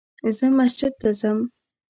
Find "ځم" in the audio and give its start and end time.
1.19-1.39